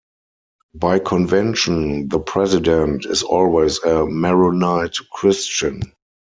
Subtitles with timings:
[0.73, 5.93] By convention, the president is always a Maronite Christian.